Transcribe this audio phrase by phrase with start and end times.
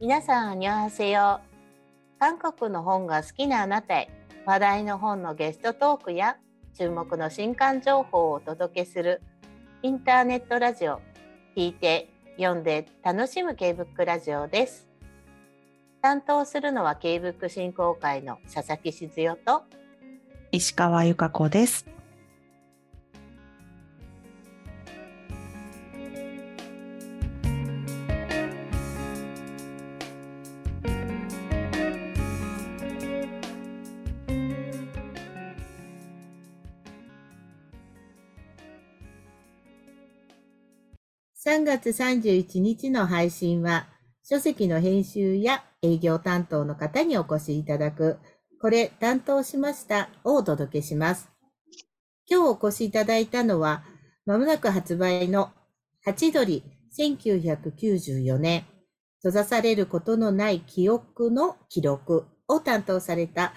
[0.00, 1.42] 皆さん、にょはせよ。
[2.18, 4.08] 韓国の本が好きなあなたへ、
[4.46, 6.38] 話題の本のゲストトークや
[6.74, 9.20] 注目の新刊情報をお届けする
[9.82, 11.02] インターネットラジオ、
[11.54, 14.88] 聞いて、読んで楽しむ K ブックラジオです。
[16.00, 19.64] 担当するのは K ブック振興会の佐々木静代と
[20.50, 21.84] 石川由香子です。
[41.50, 43.88] 3月31日の配信は、
[44.22, 48.20] 書籍の編集や営業担当の方にお越しいただく、
[48.60, 51.28] これ担当しましたをお届けします。
[52.30, 53.82] 今日お越しいただいたのは、
[54.26, 55.50] まもなく発売の
[56.04, 56.62] ハチドリ
[56.96, 58.64] 1994年、
[59.16, 63.54] 閉ざされることのない記憶の記録を担当された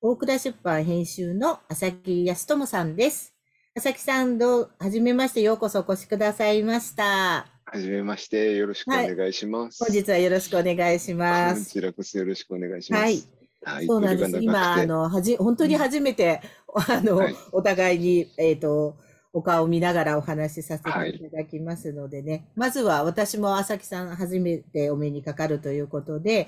[0.00, 3.31] 大倉出版編集の浅木康友さんです。
[3.74, 7.46] 佐々木さん、どう、はじめまして、ようこそお越しくださいました。
[7.64, 9.82] はじめまして、よろしくお願いします。
[9.82, 11.64] はい、本日はよろしくお願いします。
[11.64, 13.02] こちらこそよろしくお願いします。
[13.02, 13.22] はい。
[13.64, 14.42] はい、そうなんです。
[14.42, 16.42] 今、あの、はじ、本当に初めて、
[16.86, 18.98] あの、はい、お互いに、えっ、ー、と、
[19.32, 22.32] お顔を見ながらお話しさせていただきますのでね。
[22.32, 26.46] はい、まずは私も朝木さん初めてお目にかかるということで、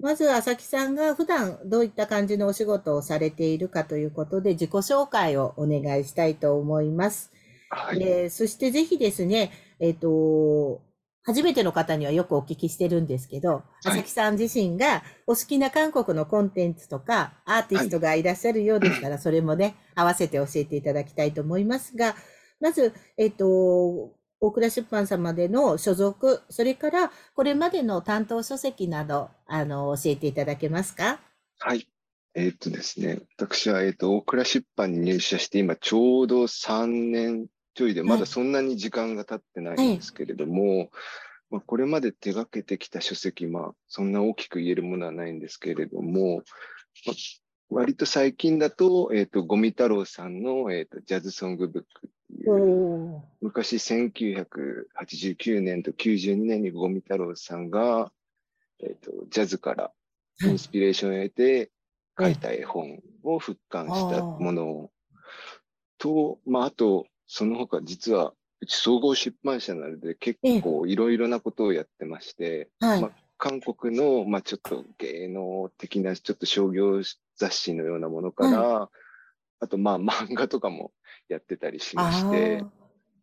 [0.00, 7.32] まず、朝木さんが普段どういった感じのお仕事をされているかということで、自己紹介をお願いしたいと思います。
[7.68, 10.82] はい、えー、そしてぜひですね、えっ、ー、と、
[11.22, 22.16] 初めての方にはよくお聞きしてるんですけど、朝木さん自身がお好きな韓国のコンテンツとかアーティストがいらっしゃるようでしたら、それもね、合わせて教えていただきたいと思いますが、
[22.58, 31.20] まず、えっ、ー、と、大倉出版様での所属、それからこれまでの担当書籍など、あの、教えていただけますか？
[31.58, 31.86] はい。
[32.34, 40.90] えー、っとですね、私は、えー、っと、大倉出版に入社して今ちょうど3年ちょいで、まだそんなに時間が経ってないんですけれども、はい。
[41.50, 46.42] まあ、これまで手がけてきた書籍、まあ、そんな大きく言えるものはないんですけれども、
[47.06, 47.16] まあ、
[47.68, 52.08] 割と最近だと、えっ、ー、と、ゴミ太郎さんの、えっ、ー、と、ジャズソングブック
[53.40, 58.12] 昔1989年と92年にゴミ太郎さんが、
[58.80, 59.92] えっ、ー、と、ジャズから
[60.42, 61.70] インスピレーションを得て
[62.18, 64.90] 書いた絵本を復刊したもの
[65.98, 77.00] と、まあ、あと、その他実は、うち総合出版社なので結構いろいろなことをやってまして、まあ、韓国の、まあ、ちょっと芸能的なちょっと商業
[77.36, 78.88] 雑誌のようなものから、はい、
[79.60, 80.92] あとまあ漫画とかも
[81.30, 82.64] やってたりしまして、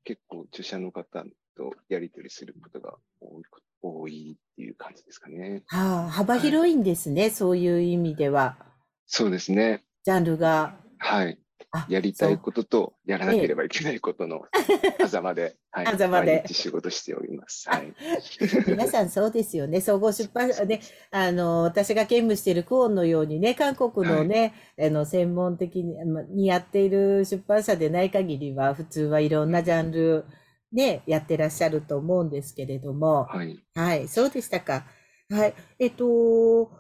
[0.04, 1.24] 結構著者の方
[1.56, 3.44] とやり取りすることが多い
[3.82, 5.64] 多いっていう感じですかね。
[5.68, 8.58] はあ、幅広いんですね、はい、そういう意味では。
[9.06, 9.84] そうですね。
[10.04, 10.76] ジャンルが。
[10.98, 11.40] はい。
[11.90, 14.44] やりたいこととやらなければいけないことの
[15.08, 17.70] 狭間で、はい、狭間で仕事しております。
[17.70, 17.94] はい、
[18.68, 19.82] 皆さんそうですよね。
[19.82, 20.80] 総合出版社で、
[21.12, 30.26] あの、私が兼務しているクオンのようにね、韓国のね、はい、あの、専門的にやっている出版社でない限りは、普通はいろんなジャンル、
[30.72, 33.60] ね、やってらっしゃると思うんですけれども、はい。
[33.76, 34.86] はい、そうでしたか。
[35.30, 35.54] はい。
[35.80, 36.72] えっと、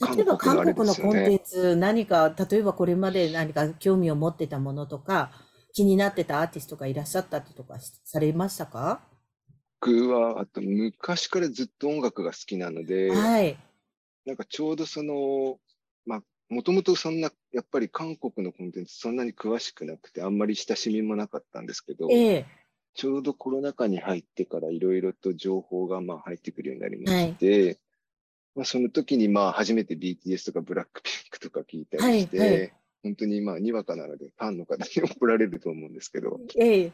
[0.00, 5.30] 例えば韓国のコンテンツ、何か、例えばこれまで何か興味を持ってたものとか、
[5.74, 9.02] 気になってたアーティストがいらっしゃったりとかされましたか？
[9.80, 13.58] 僕は、あと昔からずっと音楽が好きなので、はい。
[14.24, 15.58] なんかちょうどその、
[16.06, 22.46] まあ、もともとそんな、やっぱり韓国のコンテンツそんなに詳しくなくて、あんまり親しみもなかったんですけど、ええ、
[22.94, 27.78] ちょうどコロナ禍に入ってからいろいろと情報がまあ入ってくるようになりまして、はい
[28.54, 32.72] まあ、その時にまあ初めて BTS とかブラックピンクとか聞いたりして、はいはい、
[33.02, 36.92] 本当にまあにわかなのでファンの方に怒られると思うんですけど、ええ、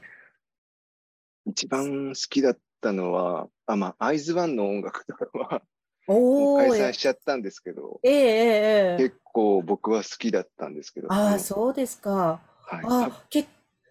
[1.46, 5.62] 一番好きだったのは、あ、まあ、アイズワンの音楽とかは、
[6.08, 11.12] お解散しちゃったんですけど、ええ結構僕は好きだったんですけど。
[11.12, 12.40] ああ、そうですか。
[12.60, 13.46] はい、あけ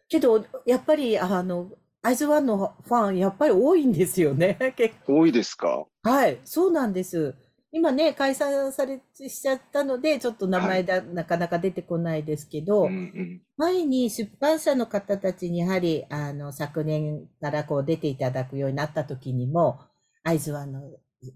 [0.07, 4.73] けど、やっぱり、あの、アイズワンのファン、やっぱり多いんですよね。
[4.77, 5.17] 結構。
[5.19, 5.85] 多いですか？
[6.03, 7.35] はい、そうなんです。
[7.75, 19.81] 今ね、解散されしちゃったので、ちょっと名前だ、はい、なかなか出てこないですけど、うんうん、前に出版社の方たちにやはり、あの、昨年からこう出ていただくようになった時にも、
[20.23, 20.83] 会津湾の、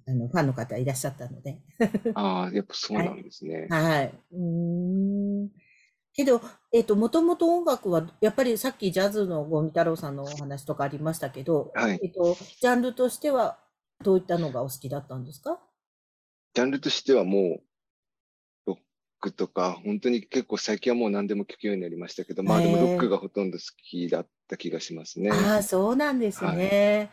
[0.08, 1.60] あの、ファンの方いらっしゃったので。
[2.16, 3.68] ああ、やっぱそうなんですね。
[3.70, 3.84] はい。
[3.84, 5.50] はい、うん
[6.14, 6.42] けど、
[6.72, 13.60] えっ、ー、と、もともと音楽は、やっぱりさっきジャズのゴミ太郎さんのお話とかありましたけど、はい、えっ、ー、と、ジャンルとしては、
[14.02, 15.60] どういったのがお好きだったんですか？
[16.54, 17.64] ジャンルとしてはもう、
[18.68, 18.78] ロッ
[19.20, 25.32] クとか、本当に結構最近はもう何でも聞くようになりましたけど、まあでもロックがほとんど好きだった気がしますね。
[25.32, 27.10] ああ、そうなんですね。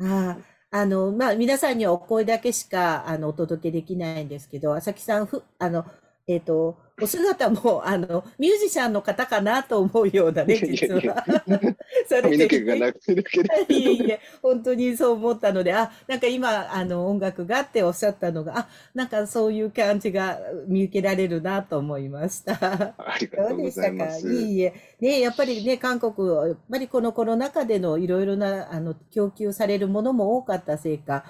[0.00, 0.38] あ
[0.70, 5.84] あ、あの、まあ、皆さんにはお声だけしか、あの、お届けできないんですけど、朝木さん、ふ、あの、
[6.28, 11.22] えっと、お姿も、あの、ミュージシャンの方かなと思うようなね、実は。
[12.08, 22.54] 髪の毛がなくなけれいえいえ、本当にそう思ったので、あ、なんか今、あの、音楽がっておっしゃったのが、あ、なんかそういう感じが見受けられるなと思いました。
[22.96, 24.32] ありがとうございます。
[24.32, 24.74] いいえ。
[24.98, 31.24] ね、やっぱりね、韓国、やっぱりこのコロナ禍でのいろいろな、あの、供給されるものも多かったせいか、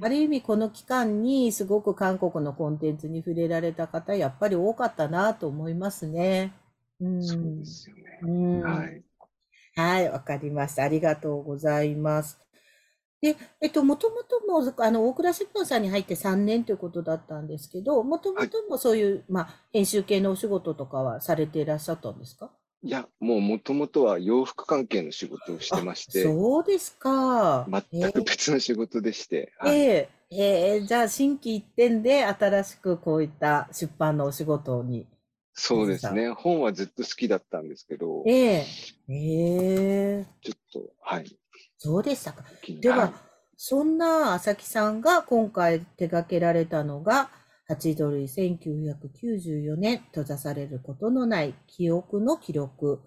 [0.00, 6.52] ある意味この期間にすごく韓国のコンテンツに触れられた方、やっぱり多かったなと思いますね。
[7.00, 8.02] うん、そうですよね。
[8.22, 9.04] うん、はい。
[9.74, 10.84] はい、わかりました。
[10.84, 12.40] ありがとうございます。
[13.20, 22.52] で、えっと、もともとも、あの、大倉出版さんに入って3年ということだったんですけど、もともともそういう、はい、まあ、編集系のお仕事とかはされていらっしゃったんですか？
[22.82, 27.66] いや、もうもともとは洋服関係の仕事をしてまして、そうですか。
[27.90, 35.06] 全く別の仕事でして、はい、えー、えー、じゃあ心機一転で新しくこういった出版のお仕事に。
[35.54, 36.30] そうですね。
[36.30, 38.64] 本はずっと好きだったんですけど、ええー、
[39.08, 41.38] えー、ちょっと、はい。
[41.78, 42.44] そうでしたか。
[42.80, 43.12] では、はい、
[43.56, 47.30] そんな朝木さんが今回手掛けられたのが、
[47.68, 53.00] ハチドリ1994年閉ざされることのない記憶の記録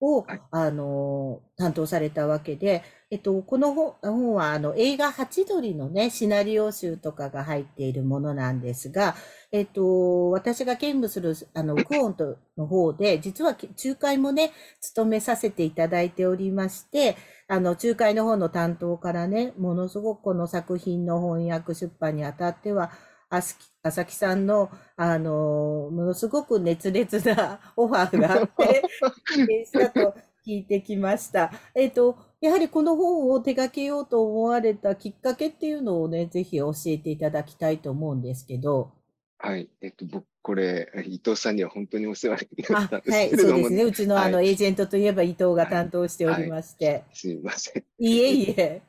[0.00, 9.14] を、はい、あの、担当されたわけで、えっと、この本は、あの、映画ハチドリのね、シナリオ集とかが入っているものなんですが、
[9.50, 17.16] えっと、私が兼務する、あの、クオントの方で、実は仲介もね、務めさせていただいておりまして、
[17.48, 22.90] あの、仲介の方の担当からね、ものすごくこの作品の翻訳出版にあたっては、
[23.30, 28.82] 朝木さんの、あの、ものすごく熱烈な オファーがあって、
[29.66, 30.14] したと
[30.46, 31.52] 聞いてきました。
[31.74, 38.92] えっ、と、やはりこの本を手掛けようと思われたきっかけっていうのをね、ぜひ教えていただきたいと思うんですけど。
[39.38, 39.68] はい。
[39.80, 43.82] えっと、僕、これ、伊藤さんには本当にお世話になったんですけれども、はい、そうですね。
[43.84, 46.88] うちのあの、はい、エージェントといえば伊藤が担当しておりまして。
[46.88, 47.84] はい、すいません。
[47.98, 48.82] いえいえ。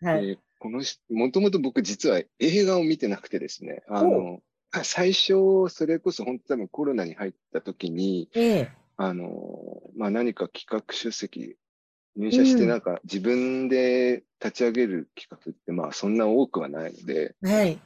[0.00, 0.30] はい。
[0.30, 0.80] えーこの
[1.10, 4.38] もともと僕実は映画を見てなくてですね、あの、
[4.84, 9.26] 最初、それこそ本当多分コロナに入った時に、ええ、あの、
[9.96, 11.56] まあ、何か企画出席、
[12.14, 17.80] 入社してなんか自分で立ち上げる企画ってまあそんな多くはないので、はい。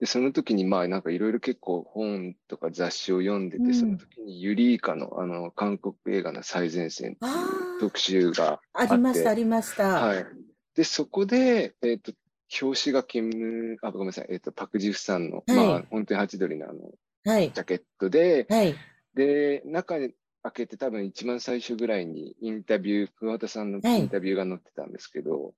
[0.00, 7.28] で、その時にまあなんかいろいろ結構本とか雑誌を読んでて、うん、その時にユリイカのあの韓国映画の最前線ってい
[7.76, 8.94] う特集があって。
[8.94, 9.88] ありました、ありました。
[9.88, 10.26] はい。
[10.74, 12.12] で、そこで、えっ、ー、と、
[12.60, 16.90] 表紙がキム、あ、ごめんなさい、えっ、ー、と、パクジフさんの、はい、まあ、本当にハチドリのあの、
[17.24, 18.74] はい、ジャケットで、はい、
[19.14, 25.50] で、中に開けて多分一番最初ぐらいにインタビュー、桑田さんのインタビューが載ってたんですけど、は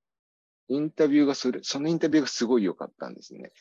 [0.69, 3.53] い、インタビューがそれ、そのインタビューがすごい良かったんですね。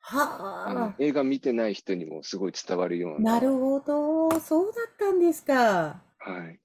[0.00, 0.94] はあ。
[0.98, 3.34] 映画見てない人にもすごい伝わるような。
[3.34, 4.30] なるほど。
[4.40, 6.02] そうだったんですか。
[6.18, 6.58] はい。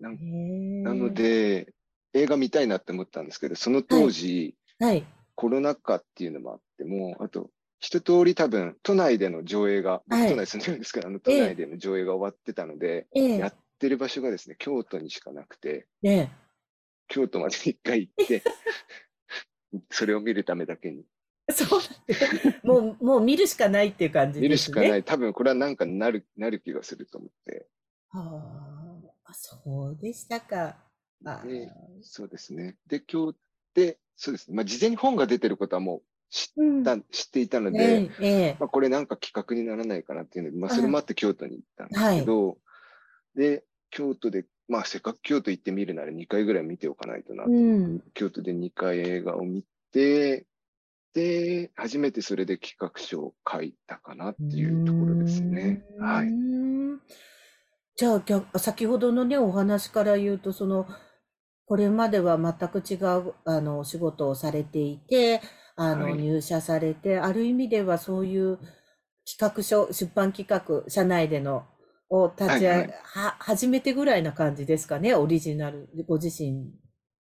[0.00, 1.72] ななので、
[2.14, 5.04] 映画見たいなって思ったんですけど、その当時、はい、
[5.34, 16.28] コロナ禍っていうのもあっても、あと、一通り多分、都内での上映が、はい、都内住んでるんですけど、あの、都内での上映が終わってたので、ええ、やってる場所がですね、京都にしかなくて、え、
[17.08, 18.42] 京都まで一回行って、
[19.90, 21.04] それを見るためだけに。
[21.50, 24.48] そうもう、 もう見るしかないっていう感じですね。
[24.48, 25.04] 見るしかない。
[25.04, 27.66] 多分これはなんかなる、なる気がすると思って。
[28.08, 30.78] はあ、そうでしたか。
[31.22, 31.70] で
[32.02, 32.76] そうですね。
[32.86, 33.36] で、今日
[33.74, 34.56] で、そうですね。
[34.56, 42.54] まあ、事前に本が出てることはもう知った、うん、知っていたので、ええ、まあ、これなんか企画にならないかなっていうので、まあ、それもあって京都に行ったんですけど、は
[43.36, 50.46] い、で、京都で、まあ、せっかく京都行ってみるなら2回ぐらい見ておかないとなと、うん、京都で2回映画を見て、
[51.14, 55.84] で、初めてそれで企画書を書いたかなっていうところですね。
[56.00, 56.32] はい。
[57.96, 58.22] じゃ
[58.52, 60.86] あ、先ほどのね、お話から言うと、その、
[61.66, 65.40] これまでは全く違う、あの、お仕事をされていて、
[65.76, 68.58] あの、はい、入社されて、ある意味ではそういう
[69.24, 71.66] 企画書、出版企画、社内での、
[72.10, 76.72] を立ち上げ、はいはい、は、初めてぐらいな感じですかね、オリジナル、ご自身。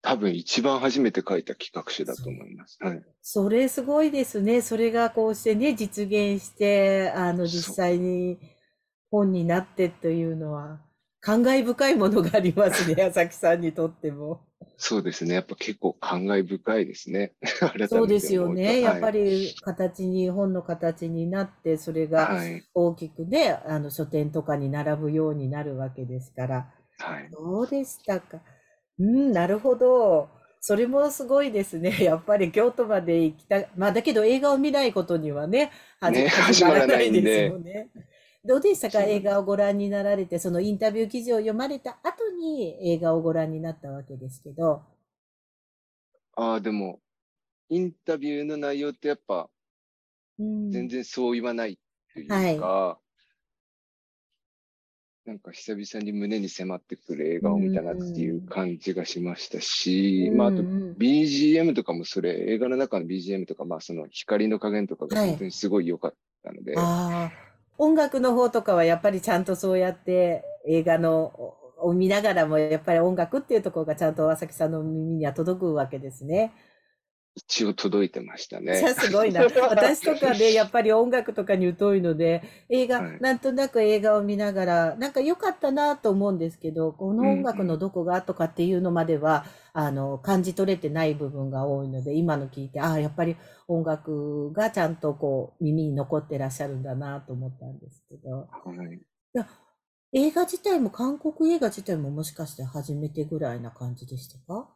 [0.01, 2.77] 多分一番初めて書いた企画書だと思います。
[2.81, 3.01] はい。
[3.21, 4.61] それすごいですね。
[4.61, 8.39] それがこうしてね、実現して、あの、実際に
[9.11, 10.79] 本になってというのは。
[11.21, 14.41] 感慨深いものがありますね、 朝木さんにとっても。
[14.77, 15.35] そうですね。
[15.35, 17.33] やっぱ結構感慨深いですね。
[17.89, 18.81] そうですよね。
[18.81, 22.41] やっぱり形に、本の形になって、それが
[22.73, 26.73] 大きくね、はい、あの書店とかに並ぶようになるわけですから。
[26.99, 27.29] はい。
[27.31, 28.41] どうでしたか？
[28.99, 30.29] うん、なるほど。
[30.61, 32.03] それもすごいですね。
[32.03, 37.89] やっぱり京都まで行きたまあだけど映画を見ないことにはね、始まらないですよね。
[38.49, 39.03] どうでしたか？
[39.03, 44.81] 映画をご覧になられて、そのインタビュー記事を読まれた後に映画をご覧になったわけですけど。
[46.35, 46.99] ああ、でも、
[47.69, 49.51] インタビューの内容ってやっぱ、
[50.39, 51.77] 全然そう言わない
[52.11, 52.97] というか、は
[55.27, 67.48] い、なんか久々に胸に迫ってくる映画を見たなっていう感じがしましたし、まあ、あと BGM とかもそれ、映画の中の BGM とか、まあその光の加減とかが本当にすごい良かったので、はい
[67.79, 71.31] 音楽の方とかはやっぱりちゃんとそうやって映画の
[71.77, 76.53] を見ながらもやっぱり音楽っていうところがちゃんと朝木さんの耳には届くわけですね。
[77.35, 78.75] 一応届いてましたね。
[78.97, 79.41] すごいな。
[79.69, 98.47] 私とかでやっぱり音楽とかに疎いので、映画、はい、なんとなく映画を見ながら、なんか良かったなと思うんですけど、この音楽のどこがとかっていうのまでは、うん、あの、感じ取れてない部分が多いので、今の聞いて、ああ、やっぱり音楽がちゃんとこう、耳に残ってらっしゃるんだなと思ったんですけど。
[98.49, 98.99] はい。
[100.11, 104.67] 映画自体も、韓国映画自体ももしかして初めてぐらいな感じでしたか？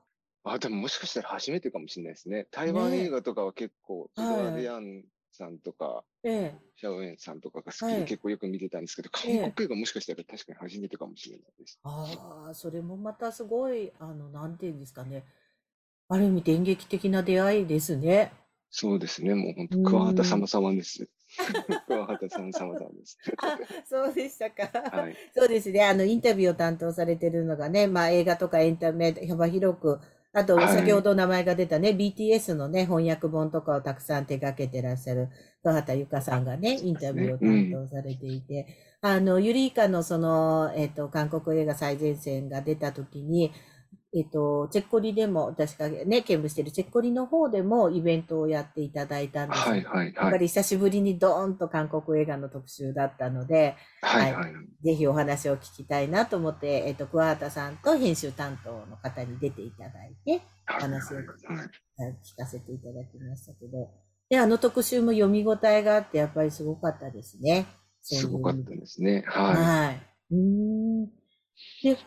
[0.43, 2.47] あ、でももしかしたら初めてかもしれないですね。
[2.51, 11.79] 台湾映画とかは結構、トドアデアンさんとか、ええ、シャオエンさんとかが好きで結構よく見てたんですけど、韓国映画もしかしたら確かに初めてかもしれないです。
[11.83, 15.23] ああ、それもまたすごい、あの、なんていうんですかね。
[16.09, 18.33] ある意味電撃的な出会いですね。
[18.69, 19.35] そうですね。
[19.35, 21.07] もう本当、桑畑様様です。
[21.87, 23.17] 桑畑さん様々です。
[23.39, 24.67] あ、そうでしたか。
[24.89, 25.83] はい、そうですね。
[25.83, 29.99] あの、インタビューを担当されてるのがね、まあ映画とかエンタメ幅広く
[30.35, 35.29] あと、先ほど名前が出たね、はい、BTS のね、翻訳本とかをたくさん手掛けてらっしゃる、
[35.61, 38.65] 桑畑由香さんがね、インタビューを担当されていて、
[39.03, 43.51] うん、あの、ユリイカのその、えっ、と、韓国映画最前線が出た時に、
[44.15, 49.61] えっと、チェッコリでも、私がね、兼務しているチェッコリの方でもイベントをやっていただいたんです。
[49.61, 50.13] はいはいはい。
[50.13, 61.23] やっぱり久しぶりにドーンと韓国映画の特集だったので、はいはい、はい、ぜひお話を聞きたいなと思って、えっと、桑畑さんと編集担当の方に出ていただいて、お話を聞
[62.37, 63.89] かせていただきましたけど、
[64.29, 67.65] で、あの特集も読み応えがあって、やっぱりすごかったですね。
[68.03, 69.23] すごかったですね。
[69.25, 69.55] はい。
[69.55, 70.01] はい。
[70.31, 71.05] うん。
[71.05, 71.97] で、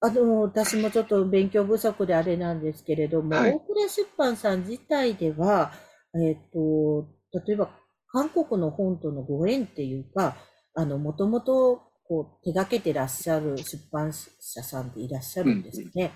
[0.00, 5.72] あの、私もちょっと勉強不足であれなんですけれども、はい、大倉出版さん自体では、
[6.14, 7.08] えっ、と、
[7.46, 7.70] 例えば
[8.12, 10.36] 韓国の本とのご縁っていうか、
[10.74, 16.12] あの、もともとこう手掛けてらっしゃる出版社さんっていらっしゃるんですね。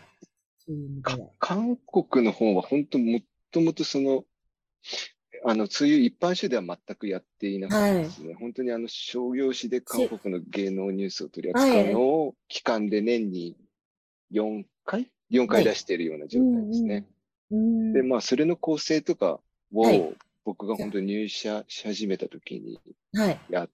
[0.68, 1.28] うういう意味では。
[1.38, 3.20] 韓国の本は本当も
[3.50, 4.24] ともとその、
[5.44, 8.28] あの、そういう一般紙では全くやっていなかったですね。
[8.28, 13.56] はい、本当にあの、商業誌で韓国の芸能ニュースを取り扱うのを、期間で年に
[14.32, 17.06] 4回 ?4 回出しているような状態ですね。
[17.92, 19.40] で、まあ、それの構成とか
[19.74, 20.12] を、
[20.44, 22.80] 僕が本当に入社し始めた時に
[23.48, 23.70] やっ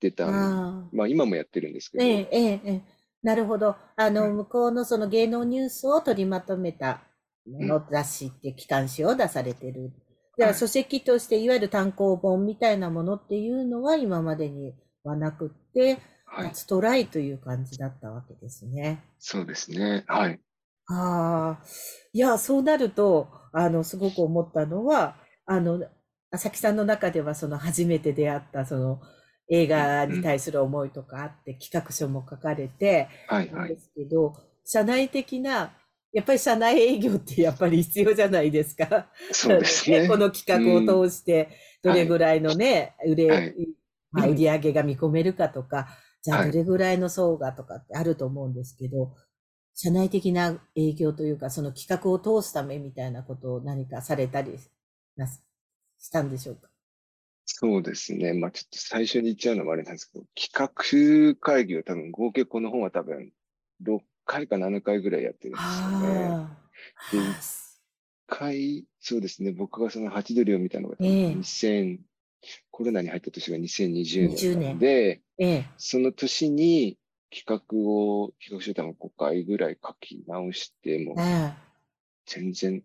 [0.00, 2.04] てた、はい、まあ今もやってるんですけど。
[2.04, 2.82] ええええ、
[3.22, 3.76] なるほど。
[3.96, 7.02] あの、向こうのその芸能ニュースを取りまとめた
[7.46, 9.92] もの雑誌って機関誌を出されてる。
[10.36, 19.02] では書籍としていわゆる単行本みたいなものっていうのは今までにはなくって、初トライという感じだったわけですね。
[19.18, 20.04] そうですね。
[20.06, 20.40] はい。
[20.88, 21.64] ああ、
[22.12, 25.84] いや、そうなると、あの、すごく思ったのは、あの、
[26.30, 29.00] 朝木さんの中では、その初めて出会った、その、
[29.48, 33.68] 映画に対する思いとかあって、企画書も書かれて、はいはい。
[33.70, 35.72] ですけど、社内的な、
[36.12, 39.08] やっぱり社内営業ってやっぱり必要じゃないですか。
[39.32, 40.06] そうですね。
[40.08, 41.50] この企画を通して、
[41.82, 43.54] どれぐらいのね、売れ、はい、
[44.12, 45.88] まあ、売り上げが見込めるかとか、
[46.26, 49.10] じゃあどれぐらいの層がとかってあると思うんですけど、はい、
[49.74, 54.58] 社内的な営業というか、その企画を通すためみたいなことを何かされたり
[55.16, 55.40] なし
[56.10, 56.68] たんでしょうか？
[57.44, 58.32] そうですね。
[58.32, 63.30] まあちょっと最初に言っちゃうのもあれなんですけど、企画会議を多分合計この本は多分
[63.84, 66.48] 6回か7回ぐらいやってるんですよね。
[67.12, 67.32] で、1
[68.26, 69.52] 回、そうですね。
[69.52, 71.98] 僕がそのハチドリを見たのが2000、
[72.76, 76.98] コロナに入った年が2020年で、ええ、その年に
[77.34, 81.16] 企画を、企画書多分5回ぐらい書き直しても、
[82.26, 82.82] 全然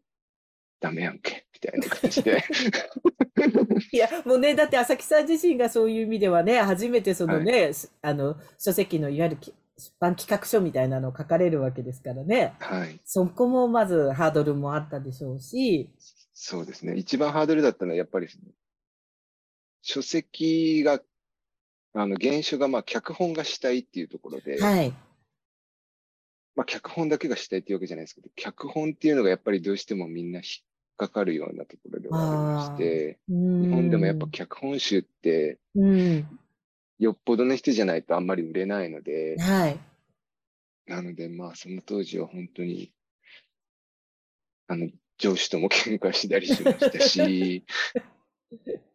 [0.79, 2.41] ダメやんけ、みたいな感じで。
[3.91, 9.37] いや、もうね、だって朝木さん自身がそういう意味ではね、初めてそのね、はい、あの、書籍のいわゆる
[9.77, 12.53] 出版企画書みたいなのを書かれるわけですからね。
[12.59, 12.97] はい。
[13.03, 15.89] そこもまずハードルもあったでしょうし。
[16.33, 16.95] そうですね。
[16.95, 18.29] 一番ハードルだったのはやっぱり、
[19.81, 21.01] 書籍が、
[21.93, 24.93] あの、原書がまあ脚本がしたいっていうところで、はい。
[26.55, 30.45] まあ脚本だけがしたいっていうわけじゃないですけど、脚本っていうのがやっぱりどうしてもみんな引っ
[30.97, 36.39] かかるようなところではありまして、日本でもやっぱ脚本集って、うん、
[36.99, 39.79] よっぽどの人じゃないとあんまり売れないので、はい。
[40.85, 42.91] なので、まあ、その当時は本当に、
[44.67, 47.65] あの、上司とも喧嘩したりしましたし、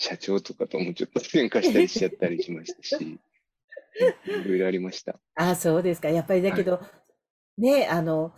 [0.00, 2.96] 社長とかともちょっと喧嘩したりしちゃったりしましたし、
[4.24, 5.20] いろいろありました。
[5.34, 6.08] あそうですか。
[6.08, 6.80] やっぱりだけど、は
[7.58, 8.32] い、ね、あの、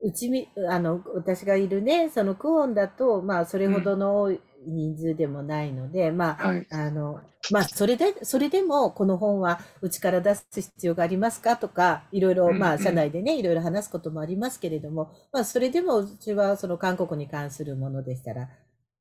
[0.00, 4.36] うちみ、あの、私がいるね、そのクオンだと、まあ、それほどの
[4.66, 7.20] 人数でもないので、まあ、はい、あの、
[7.52, 11.56] まあ、それで、それでも、この本はうちから出す必要がありますか？
[11.56, 18.48] とか、いろいろ、まあ、社内でね、いろいろ話すこともありますけれども、まあ、それでも、うちは、その韓国に関するものでしたら、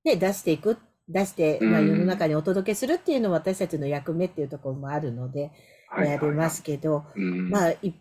[0.03, 0.77] ね、出していく、
[1.09, 5.51] 出して、まあ、世の中にお届けするっていうのは私たちの役目っていうところもあるので、
[5.97, 7.93] やりますけど、まあ、い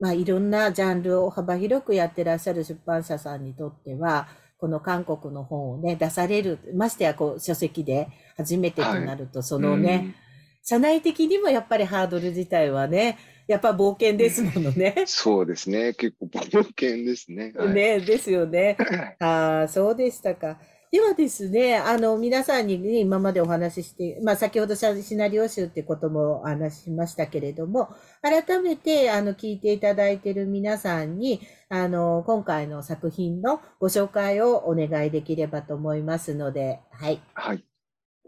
[0.00, 4.28] まあ、いろんなジャンルを幅広くやってらっしゃる出版社さんにとっては、
[4.58, 10.14] この韓国の本をね、出される、ましてやこう書籍で初めてとなると、はい、そのね、うん、
[10.62, 15.04] 社内的にもやっぱりハードル自体はね、やっぱ冒険ですものね。
[15.06, 15.92] そうですね。
[15.94, 17.52] 結構冒険ですね。
[17.56, 18.76] はい、ね、ですよね。
[19.20, 20.58] ああ、そうでしたか。
[20.94, 27.88] ではですね、あの、皆さんに、ね、今までお話しして、まあ、先ほどシナリオ集ってこともお話ししましたけれども、
[28.22, 37.20] 改めて、あの、聞いていただいている皆さんに、あの、今回の作品のご紹介をお願いできればと思いますので、はい。
[37.34, 37.64] はい。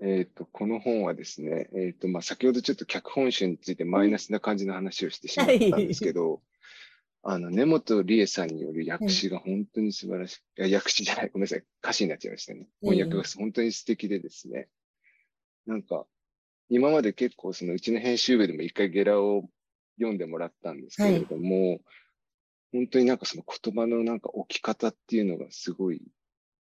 [0.02, 6.40] えっ、ー、と、この本はですね、えっ、ー、と、まあ、先ほどちょっと脚本集についてマイナスな感じの話をしてしまったんですけど、はい
[7.28, 10.68] あの、根本理恵さんによる訳詞が本当に素晴らしい。
[10.68, 11.30] いや、訳詞じゃない。
[11.34, 11.64] ごめんなさい。
[11.82, 12.68] 歌詞になっちゃいましたね。
[12.80, 14.68] 翻訳が本当に素敵でですね。
[15.66, 16.06] なんか、
[16.68, 19.50] 今まで結構そのうちの編集部でも一回ゲラを
[19.98, 21.80] 読んでもらったんですけれども、はい、
[22.72, 26.02] 本当になんかその言葉のなんか置き方っていうのがすごい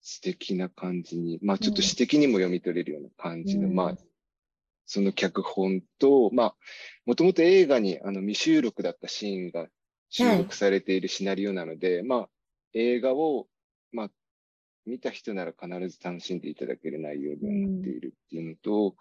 [0.02, 3.98] 素敵な感じに、まあちょっと詩的にも読み取れるような感じの、うん、まあ、
[4.86, 6.56] その脚本と、まあ、
[7.06, 9.68] もともと映画にあの未収録だったシーンが
[10.10, 12.30] 収録されているシナリオなので、はい、まあ、
[12.74, 13.48] 映画を、
[13.92, 14.10] まあ、
[14.86, 18.96] 見た人なら必ず楽しんでいただける内容になっているっていうのと、うん、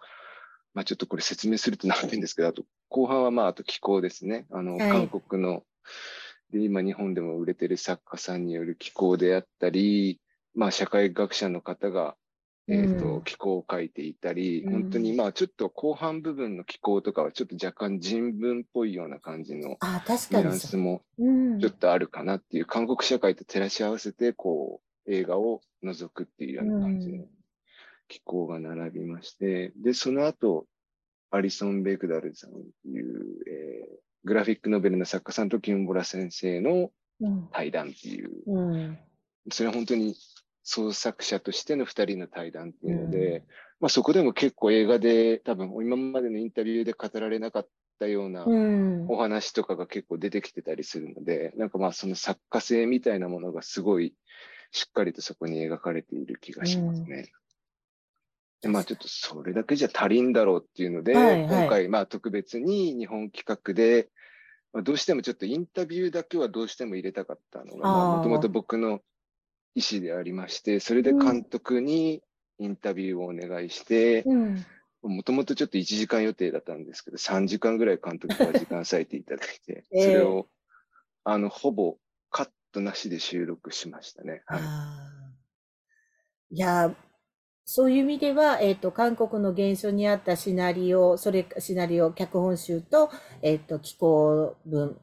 [0.73, 4.45] まあ、ちょっとこれ説明すると長いんですけど、あと、後半はまあ、あと気候ですね。
[4.51, 5.63] あの、はい、韓国の、
[6.51, 10.21] で、今日本でも売れてる作家さんによる気候であったり、
[10.55, 12.15] まあ、社会学者の方が
[12.69, 27.25] えっ、ー、と、気候を書いていたり、うん、本当にまあちょっと後半部分の気候とかはちょっと若干人文っぽいような感じのニュアンスもちょっとあるかなっていう、韓国社会と照らし合わせてこう映画を覗くっていうような感じの
[28.09, 30.65] 気候が並びまして、で、その後、
[31.31, 32.53] アリソン・ベクダルさんっ
[32.83, 36.89] ていう、えー、グラフィックノベルの作家さんとキンボラ先生の
[37.51, 38.99] 対談っていう、うんうん、
[39.51, 40.15] それは本当に
[40.69, 43.43] 創作者としての二人の対談っていうので、うん、
[43.79, 47.67] まあそこでも結構映画で多分今までのインタビューで語られなかっ
[48.01, 48.43] たような
[49.07, 54.13] お話とかが結構出てきてたりするので、うん、なんかまあその作家性みたいなものがすごい
[54.71, 57.31] しっかりとそこに描かれている気がしますね。
[58.63, 64.09] うん、まあちょっとそれだけじゃ足りんだろうっていうので、はいはい、今回まあ特別に日本企画で、
[64.73, 68.99] まあ、どうしてもちょっとインタビューだけはどうしても入れたかったのが、もともと僕の
[69.77, 72.23] 医師でありまして、それで監督に
[72.57, 74.25] インタビューをお願いして、
[75.03, 80.47] もともとちょっと1時間予定だったんですけど、3時間ぐらい監督から時間割いていただいて、 それを、
[81.23, 81.99] あの、ほぼ
[82.31, 84.41] カットなしで収録しましたね。
[84.47, 84.57] は
[86.49, 86.55] い。
[86.55, 86.95] いや、
[87.63, 93.11] そういう意味では、えっ、ー、と、韓国の原書にあったシナリオ、それ、シナリオ、脚本集と、
[93.43, 94.99] えっ、ー、と、寄稿文、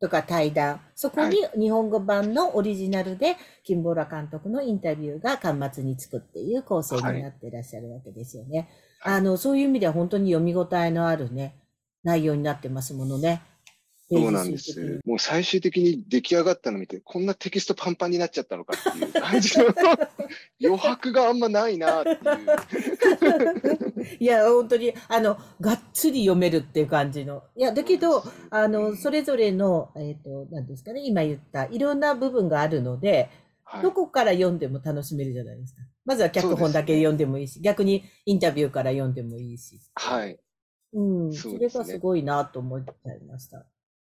[0.00, 8.68] とか対談、そこに日本語版のオリジナルで、金ボラ監督のインタビューが端末につくっていう構成になっていらっしゃるわけですよね。
[9.00, 11.56] はい、あの、そういう意味では本当に読み応えのあるね、
[12.02, 13.42] 内容になってますものね。
[14.08, 15.00] そうなんです。
[15.04, 19.66] もう最終的に出来上がったの見て、こんなテキストパンパンになっちゃったのかっていう感じの
[20.62, 22.18] 余白があんまないなっていう。
[24.20, 27.42] いや、本当に、あの、がっつり読めるっていう感じの。
[27.56, 33.28] いや、だけど、あの、それぞれの、えっ、ー、と、何ですかね、今言ったいろんな部分があるので、
[33.64, 35.82] はい、どこから読んでも楽しめるじゃないですか。
[36.04, 39.80] まずは脚本だけ読んでもいいし、逆にインタビューから読んでもいいし。
[39.94, 40.38] はい。
[40.92, 43.66] うん、それがすごいなと思っちゃいました。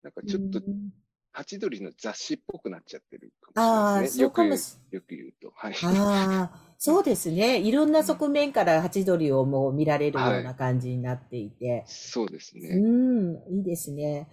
[0.02, 0.90] なんかちょっとうん
[1.32, 4.82] ハチドリの雑誌っぽくなっちゃってるかああ、もしれないですね。
[4.90, 5.52] よく言うと。
[5.54, 5.74] はい。
[5.84, 7.60] ああ、そうですね。
[7.62, 11.84] いろんな側面からハチドリをもう見られるような感じになっていて。
[11.86, 12.76] そうですうね。
[12.76, 14.26] ん、いいですね。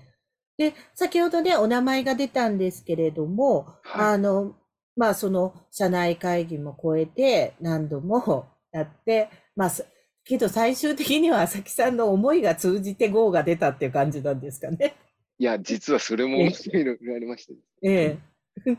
[0.58, 4.56] で、先ほどね、お名前が出たんですけれども、はいあの、
[4.95, 9.86] まあ、その、社内会議も超えて何度も やって、まあ、す
[10.23, 14.95] けど最終的には朝木さんの思いが通じて GO が出たっていう感じなんですかね。
[15.38, 17.60] いや、実はそれもえいろいろありましたね。
[17.82, 18.17] え
[18.65, 18.78] え。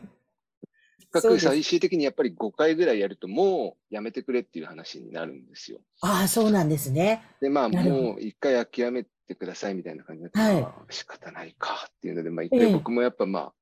[1.11, 5.79] 各最終的にやっぱり5回ぐらいやるともうやめてくれっていう話になるんですよ。
[6.01, 7.23] ああ、そうなんですね。
[7.41, 13.53] で、まあもう一回諦めてくださいみたいな感じになって、はいまあ仕方ないかっていうので、まあ一ええ回僕もやっぱまあ、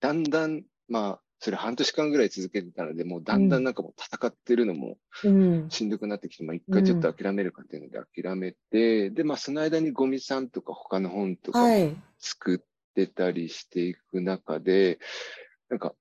[0.00, 5.70] だんだん、まあ、それ半年間ぐらい続けてたので、もうだんだんなんかもう戦ってるのもうん。
[5.70, 11.58] しんどくなってきて、まあ一回ちょっと諦めるかっていうので諦めて、で、まあその間にゴミさんとか他の本とか。
[12.22, 15.00] 作ってたりしていく中で、
[15.68, 15.94] なんか、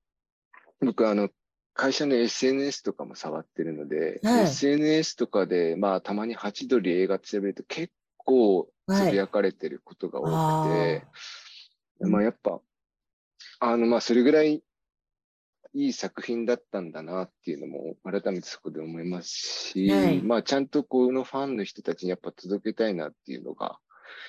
[0.80, 1.30] 僕あの、
[1.74, 10.30] 会社の SNS とかも触ってるので、はい SNS とかで、まあたまにハチドリ映画調べると結構つぶやかれてることが多く
[10.70, 11.08] て、
[12.02, 12.62] あーまあやっぱ、
[13.60, 14.64] あの、まあそれぐらい
[15.74, 23.78] いい作品だったんだなっていうのも改めてそこで思いますし、はいまあちゃんとこのファンの人たちにやっぱ届けたいなっていうのが、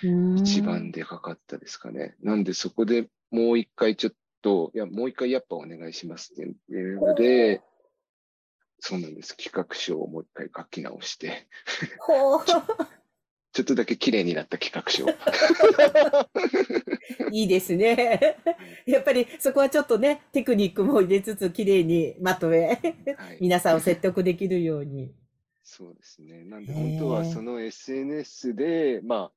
[0.04, 2.16] うん一番でかかったですかね。
[2.22, 7.62] なんでそこでもう一回ちょっと、いや、もう一回やっぱお願いしますっていうので、
[8.78, 9.36] そうなんです。
[9.36, 11.48] 企画書をもう一回書き直して。
[13.52, 15.08] ちょっとだけ綺麗になった企画書を。
[17.30, 18.38] いいですね。
[18.86, 22.80] やっぱりそこはちょっとね、テクニックも入れつつ、綺麗にまとめ、
[23.16, 25.12] はい、皆さんを説得できるように。
[25.62, 26.44] そうですね。
[26.44, 29.32] なんで本当はその SNS で、まあ、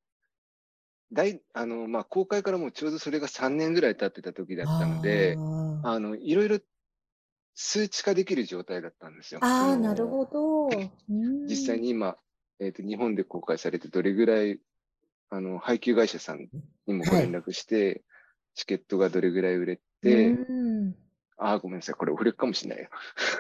[1.12, 5.38] 大、あの、まあ、公開からもうちょうどそれが3年ぐらい経ってた時だったので、
[5.84, 6.60] あの、いろいろ
[7.54, 9.40] 数値化できる状態だったんですよ。
[9.44, 10.68] あー、そのなるほど。
[10.68, 10.70] う
[11.14, 12.18] ん実際に今、
[12.60, 14.60] えっ、と、日本で公開されてどれぐらい、
[15.30, 16.48] あの、配給会社さん
[16.88, 18.04] にもご連絡して、
[18.54, 20.96] チケットがどれぐらい売れて、うん
[21.38, 22.90] ああ、ごめんなさい、これオフレコかもしれないよ。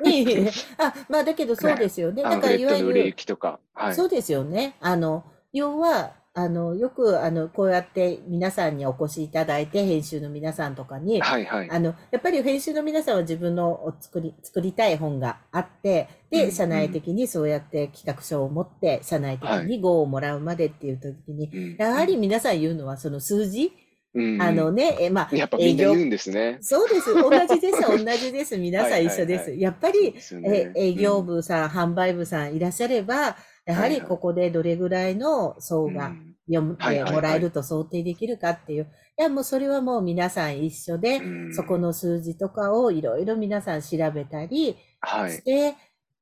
[0.04, 2.24] いえいえあ、まあだけどそうですよね。
[2.26, 3.60] あだからいわゆる行、きとか。
[3.74, 3.96] はい。
[3.96, 4.76] そうですよね。
[4.82, 5.24] あの、
[5.54, 11.72] 要は、あの、よく、あの、こうやって皆さんにお越しいただいて、編集の皆さんとかに、はいはい。
[11.72, 23.72] あの、やっぱり編集の皆さんは自分のお作り、作りたい本があって、で、うん社内的にそうやって企画書を持って、社内的に号をもらうまでっていう時に、うんやはり、皆さん言うのはその数字、
[24.14, 26.58] うんあのね、え、まあ、やっぱみんな言うんですね。
[26.62, 27.14] そうです。
[27.14, 27.82] 同じです。
[27.82, 28.56] 同じです。
[28.60, 29.26] 皆さん一緒です。
[29.28, 38.88] はいはいはいやっぱり、そうですよえね営業部さん、販売部さんいらっしゃれば、やははいはいりここでどれぐらいの層がうん読んはいはいはいでもらえると想定できるかっていう。
[39.18, 45.32] いや、もうそれはもう皆さん一緒で、うんそこの数字とかをいろいろ皆さん調べたりはい。
[45.32, 45.76] して、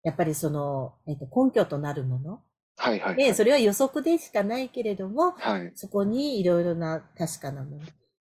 [0.03, 2.41] やっぱりその、えっと、根拠となるもの。
[2.77, 3.15] はいはい。
[3.15, 5.71] で、それは予測でしかないけれども、はい。
[5.75, 7.79] そこにいろいろな確かなも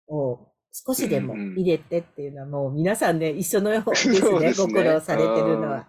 [0.09, 5.89] のを少しでも入れてっていうのはもう皆さんね、一緒のよ うですね、すねご苦労されてるのは。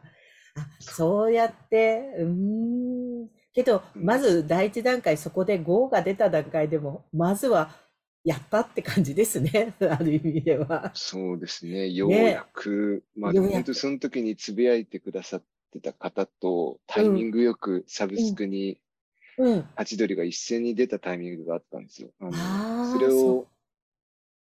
[0.56, 3.30] あ、そうやって、うーん。
[3.54, 7.72] けど、うんまず第一段階、そこで GO が出た段階でも、まずは
[8.24, 10.92] やったって感じですね、 ある意味では。
[10.96, 11.90] そうですね。
[11.90, 18.80] ようやく、まあ本当その時につぶやいてくださってた方と、タイミングよくサブスクに
[19.38, 19.64] うん。
[19.76, 22.10] ハチドリが一斉に出たタイミングがあったんですよ。
[22.20, 23.48] あのそれそを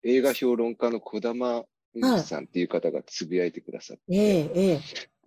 [0.04, 4.80] 映画評論家の児玉美さんっていう方がつぶやいてくださって、ええ、ええ。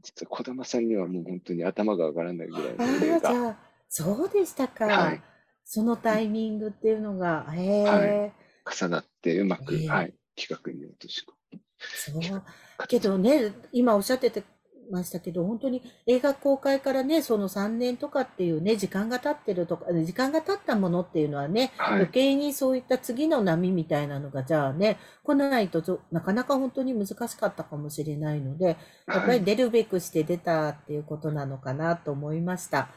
[0.03, 3.27] 実は児玉さんにはもう本当に頭が上がらないぐらいああ、じ。
[3.33, 4.87] ゃあ、そうでしたか。
[4.87, 5.23] はい
[5.65, 8.33] そのタイミングっていうのが、へはえ、
[8.71, 12.43] 重なってうまく、ええはい、企画に落とし込そう。
[12.89, 14.45] けどね、今おっしゃってて
[14.93, 28.77] ましたけど、本当に映画公開からね、その3年とかっていうね、時間が経ってるとか、時間が経ったものっていうのはね、はい余計にそういった次の波みたいなのが、じゃあね、来ないとぞなかなか本当に難しかったかもしれないので、
[29.07, 32.89] やっぱり出るべくして出たっていうことなのかなと思いました。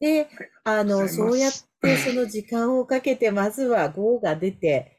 [0.00, 0.28] で、
[0.64, 1.52] あの、そうやっ
[1.82, 4.98] てその時間をかけて、まずは GO が出て、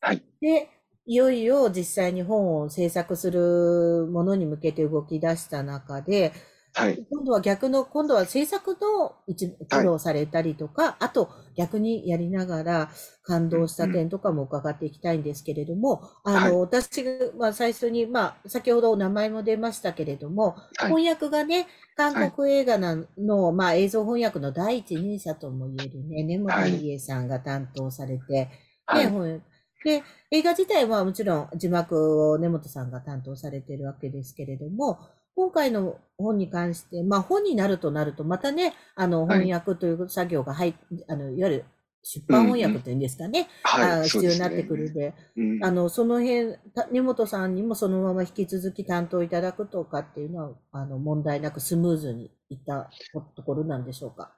[0.00, 0.22] はい。
[0.40, 0.68] で、
[1.04, 6.32] いよいよ実際に本を制作するものに向けて動き出した中で、
[6.74, 7.04] はい。
[7.10, 12.90] 今度は逆の、今度は制作の一苦労されたりとか、はい、あと逆にやりながら
[13.24, 17.04] 感動した点とかも伺っていきたいんですけれども、うん、あの、はい、私
[17.38, 28.48] が最初に、まあ、先ほどお名前も出ましたけれども、はい、翻訳がね、韓国映画の、まあ、映像翻訳の第一人者とも言えるね、根本理恵さんが担当されて、
[28.94, 29.42] ね、
[29.84, 34.98] で、映画自体はもちろん字幕を根本さんが担当されているわけですけれども、
[35.34, 41.64] 今回の本に関して、まあ本になるとなると、またね、あの翻訳という作業が入、はい、あの、いわゆる
[42.02, 46.56] 出版翻訳というんですかね、うんうんはい、必要になってくるで、うん、あの、その辺、
[46.90, 52.90] 根本さんにもそのまま引き続き担当いただくとかっていうのは、あの、問題なくスムーズにいった
[53.36, 54.32] ところなんでしょうか。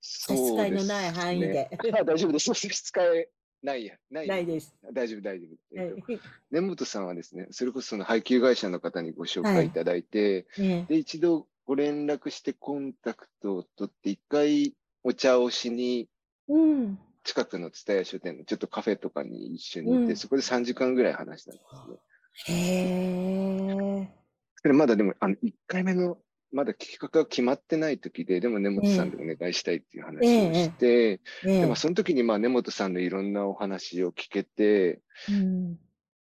[0.00, 1.70] 差し支えのない範囲で。
[1.92, 2.46] 大丈夫です。
[2.46, 3.28] 差し支え
[3.64, 4.28] ないや、ない。
[4.28, 4.76] ないです。
[4.92, 5.80] 大丈夫、大丈夫。
[5.80, 16.10] はい、根本さんはですね、それこそその配給会社の方にご紹介いただいて、はい、で、一度ご連絡してコンタクトを取って、一回お茶をしに、
[17.24, 21.62] 近くの蔦屋書店のちょっとカフェとかに一緒に行って、うん、そこで3時間ぐらい話したんで
[22.44, 22.58] すね。
[22.58, 24.74] へー。
[24.74, 26.18] まだでも、あの、1回目の
[26.54, 35.76] まだ企画が決まってない時で、でも根本さんでお願いしたいっていう話をして、えー、でもその時にまあ根本さんのいろんなお話を聞けて、うん、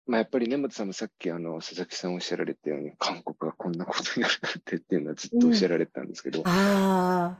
[0.07, 7.37] まあやっぱり根本さんもさっきあの佐々木さんおっしゃられたように、韓国がこんなことになるなんてっていうのはずっとおっしゃられたんですけど、うん、あ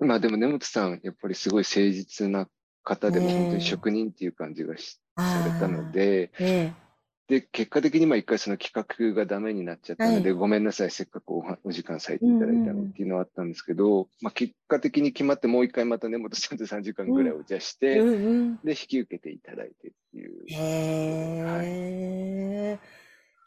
[0.00, 2.48] まあでも根本さん、やっぱりすごい誠実な
[2.82, 6.83] 方でも本当に職人っていう感じがし、えー、されたので、えー
[7.26, 20.32] で、結果的にまあ一回その企画がダメになっちゃったので、はい、ごめんなさい、せっかくおお時間割いていただいたのっていうのはあったんですけど、うんうん、まあ結果的に決まってもう一回また根本さんと3時間ぐらいお茶して、うんうんうん、で、引き受けていただいてっていう。
[20.48, 21.56] へー。
[21.56, 22.78] はい、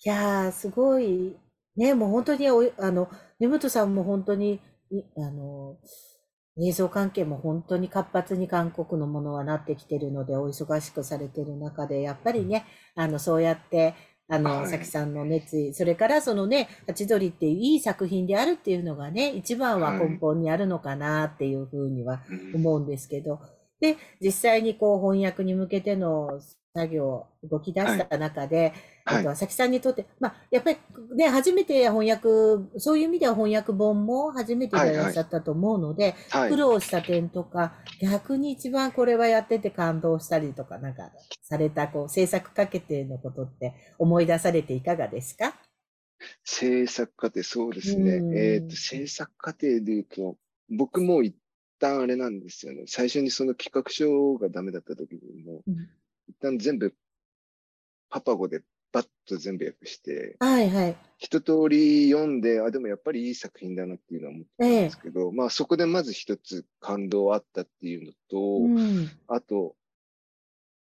[0.05, 1.37] いやー、すごい。
[1.75, 3.09] ね、もう本当にお、あの、
[3.39, 4.59] 根本さんも本当に、
[5.17, 5.77] あの、
[6.60, 12.65] 映像関係も本当に活発に韓国のものはなってきてるので、お忙しくされてる中で、やっぱりね、
[12.96, 13.93] あの、そうやって、
[14.30, 22.22] あの、さきさんの熱意、それからそのね、ハチドリっていういい作品であるっていうのがね、一番は根本にあるのかなっていうふうには
[22.54, 23.39] 思うんですけど、
[23.80, 26.41] で、実際にこう翻訳に向けての
[26.77, 28.71] 作業、動き出した中で、
[29.03, 30.77] はい、と、さきさんにとって、まあ、やっぱり
[31.15, 32.27] ね、初めて翻訳、
[32.77, 36.41] そういう意味では翻訳本も初めていらっしゃったと思うので、はい。
[36.41, 41.11] はい、苦労した点とか、逆に一番これはやってて感動したりとか、なんか、
[41.41, 45.55] された、こう、制作過程のことって思い出されていかがですか？
[46.43, 48.13] 制作過程、そうですね。
[48.35, 50.37] えっ、ー、と、制作過程で言うと、
[50.69, 51.35] 僕も一
[51.79, 52.83] 旦あれなんですよね。
[52.87, 55.89] 最初にその企画書がダメだった時にも、うん、
[56.27, 56.93] 一旦全部
[58.09, 58.61] パパ語で
[58.91, 60.95] バッと全部訳して、はいはい。
[61.17, 69.75] 一通り読んで、あ、でもやっぱりいい作品だなっていうのは思ったんですけど、ええ、まあそこでまず一つ感動あったっていうのと、うん、あと、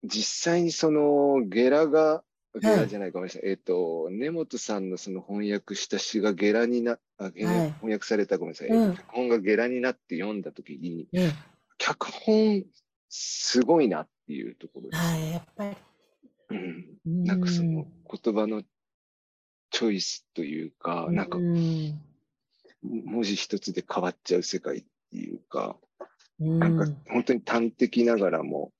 [0.03, 2.23] 実際にそのゲラが、
[2.59, 3.49] ゲラじゃないかもしれない。
[3.49, 8.69] はい、えっ、ー、と、根本さんのその翻訳した詩がゲラにな、あ、ゲラ、はい、翻訳されたごめんなさい。
[8.69, 11.31] うん、脚本がゲラになって読んだときに、うん、
[11.77, 12.63] 脚本
[13.09, 15.01] すごいなっていうところです。
[15.01, 15.75] はい、やっぱり。
[16.51, 17.23] うん。
[17.25, 17.87] なんかその
[18.23, 18.61] 言葉の
[19.71, 21.39] チョイスというか、うん、なんか、
[22.83, 25.77] 文字一つで変わっちゃう世界っていうか、
[26.39, 28.71] うん、なんか本当に端的ながらも、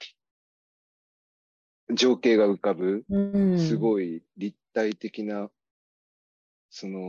[1.92, 3.04] 情景が浮かぶ、
[3.58, 5.50] すごい立体的な、
[6.70, 7.00] その、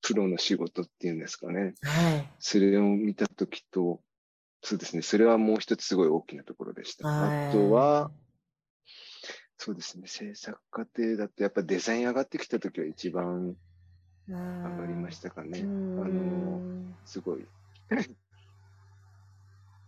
[0.00, 1.74] プロの仕事っていうんですかね。
[1.82, 2.30] はい。
[2.38, 4.00] それを見たときと、
[4.62, 5.02] そうですね。
[5.02, 7.06] それはもう一つすごい大きなところでした。
[7.06, 8.10] あとは、
[9.58, 10.06] そうですね。
[10.06, 13.56] 制作過程だと、やっぱデザイン上がってきたときは一番
[14.28, 15.62] 上がりましたかね。
[15.96, 16.62] あの、
[17.04, 17.46] すごい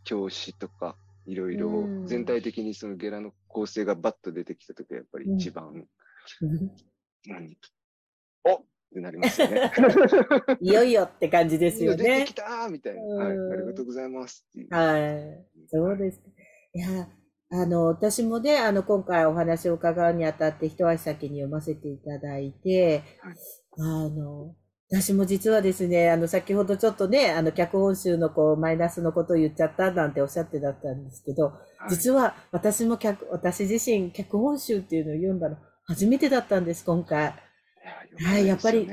[0.04, 5.87] 教師とか、いろいろ、全体的にそのゲラの構成がバッと出てきたときは、やっぱり一番、
[7.26, 7.78] 何お
[8.88, 9.70] ってなりますよね。
[10.61, 12.03] いよいよって感じですよね。
[12.03, 13.27] 出てきたみたいな、はい。
[13.29, 14.74] ありがとうございますっていう。
[14.74, 15.46] はい。
[15.68, 16.22] そうです。
[16.74, 17.09] いや、
[17.51, 23.35] あの、私もね、あの、今回お話を伺うにあたって一足先に読ませていただいて、はい、
[23.79, 24.55] あの、
[24.90, 31.53] 私も実はですね、あの、先ほどちょっとね、あの、脚本集のこう、マイナスのことを言っちゃったなんておっしゃってだったんですけど、は
[31.88, 37.35] い、実は私も脚、私自身、脚本集っていうのを読んだの初めてだったんです、今回。
[38.24, 38.88] はい、やっぱり、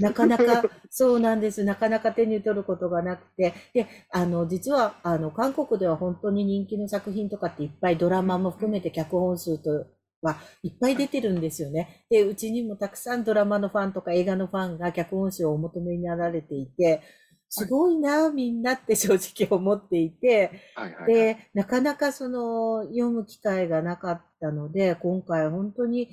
[0.00, 1.64] なかなか、 そうなんです。
[1.64, 3.54] なかなか手に取ることがなくて。
[3.72, 9.86] で、あの、実は、あの、韓国では本当に人気の作品とかっていっぱいドラマも含めて脚本数と
[10.22, 12.06] はいっぱい出てるんですよね。
[12.10, 17.02] で、うちにもたくさんドラマのファンとか映画のファンが脚本賞をお求めになられていて、
[17.48, 20.50] すごいな、みんなって正直思っていて、
[21.06, 26.08] で、なかなかその読む機会がなかったので、今回本当に、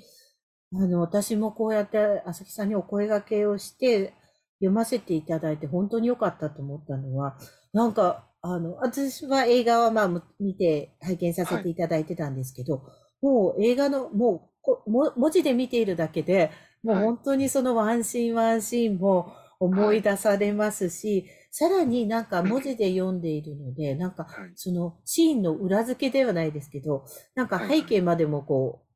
[0.73, 4.13] あの、私もこうやって朝木さんにお声掛けをして
[4.59, 7.37] 読ませていただいて本当に良かったと思ったのは、
[7.73, 12.81] なんか、あの、私は映画はまあ見て拝見させていただいてたんですけど、は
[13.21, 14.49] い、もう映画の、も
[14.87, 16.51] う文字で見ているだけで、
[16.83, 27.05] もう本当にそのワンシーンワンシーンも思い出されますし、はい、さらになんか文字で読んでいるので、なんかそのシーンの裏付けではないですけど、
[27.35, 28.90] なんか背景までもこう、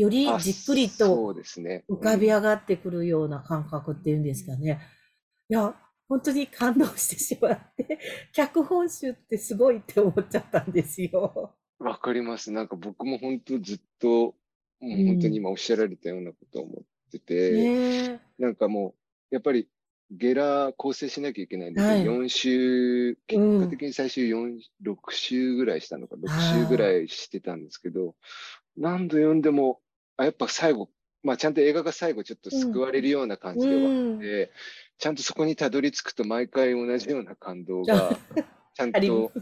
[0.00, 1.34] よりじっくりと
[1.88, 4.80] 浮かび上がってくるような感覚っていうんですかね。
[5.48, 5.74] いや、
[6.08, 7.98] 本当に感動してしまって、
[8.32, 11.54] 脚本集ってすごいって思っちゃったんですよ。
[11.78, 12.50] わかります。
[12.50, 14.34] なんか僕も本当ずっと、も
[14.80, 18.94] う本当に今おっしゃられたようなことを思ってて、うん、なんかも
[19.30, 19.68] う、やっぱり
[20.10, 28.16] ゲラ構成しなきゃいけないんで、はい、4週、結果的に最終4、うん、6週ぐらいしたのか、6週ぐらいしてたんですけど、
[28.76, 29.80] 何度読んでも、
[30.22, 30.88] あ、やっぱ最後、
[31.22, 34.48] まあちゃんと映画が最後ちょっと救われるような感じではあって、うん
[35.00, 38.10] ちゃんとそこにたどり着くと毎回同じような感動が
[38.74, 39.32] ちゃんと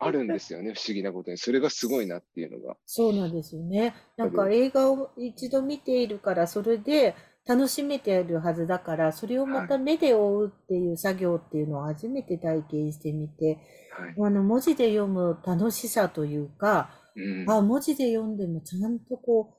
[0.00, 1.38] あるんですよね、不思議なことに。
[1.38, 2.76] それがすごいなっていうのが。
[2.84, 3.94] そうなんですよね。
[4.16, 7.14] なんか映画を一度見ているから、それで
[7.46, 13.58] 楽しめているはずだから、それをまた目で追うっていう作業っていうのを初めて体験してみて、
[13.96, 19.57] はい、あの文字で読む楽しさというか、うん、あ文字で読んでもちゃんとこう、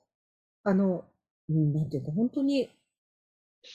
[0.63, 1.05] あの、
[1.49, 2.69] うん、なんていうか、本当に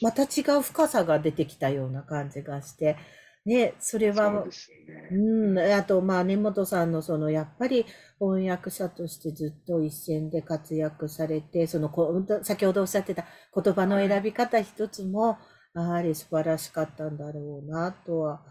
[0.01, 2.97] また違う深さが出てきたような感じがして、
[3.45, 4.51] ね、それは、うね、
[5.11, 7.85] うん、あと、まあ、根本さんの、その、やっぱり
[8.19, 11.91] 翻訳者としてずっと一線で活躍されて、その、
[12.43, 15.37] 先ほどおっしゃってた言葉の選び方一つも、
[15.75, 18.43] やはり素晴らしかったんだろうな、とは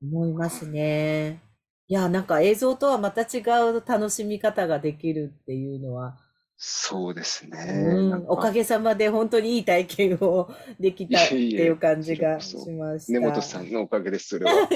[0.00, 1.40] 思いますね。
[1.88, 6.16] いや、なんか映像とはまた違う楽しみ方ができるっていうのは、
[6.64, 7.58] そうですね。
[7.76, 10.48] うん、おかげさまで本当にいい体験を
[10.78, 13.18] できた っていう感じがしました。
[13.18, 14.68] 根本さんのおかげです、それは。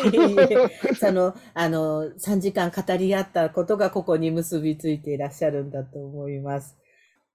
[0.99, 6.77] その、あの、3時間語り合ったことがここに結びついていらっしゃるんだと思います。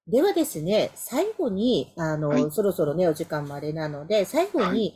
[0.06, 4.94] ではですね、最後に、あの、はい、そろそろね、お時間もあれなので、最後に、はい、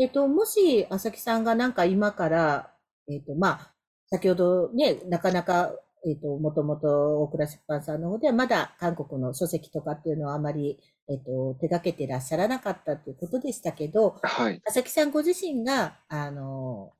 [0.00, 2.72] えっと、もし、朝木さんがなんか今から、
[3.08, 3.74] えっと、まあ、
[4.08, 14.60] 先ほどね、なかなかえっ、ー、と、もともと大倉出版さんの方ではまだ韓国の書籍とかっていうのはあまり、えっ、ー、と、手掛けてらっしゃらなかったということでしたけど、はい。
[14.62, 16.92] 佐々木さんご自身が、あの、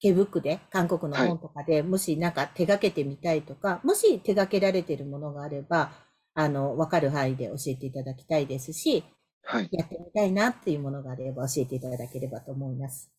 [0.00, 5.92] K ブックで、韓国の本とかで、もしなんか手掛けてみたいとか、もし手掛けられているものがあれば、
[6.34, 9.04] あの、わかる範囲で教えていただきたいですし、
[9.44, 9.68] はい。
[9.70, 13.12] やってみたいなっていうものがあれば教えていただければと思います。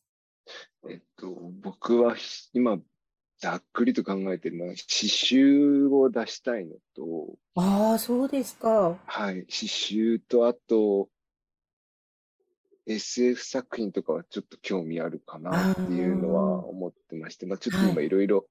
[0.90, 2.16] えっと、僕は
[2.54, 2.80] 今、
[3.44, 8.98] ざっくりと考えてるのは、詩集を出したいのと、ああ、そうですか。
[9.06, 11.10] はい、詩集と、あと、
[12.86, 18.08] SF 作品とかはちょっと興味あるかなっていうのは思ってまして、まあちょっと今い。
[18.08, 18.46] ろいろ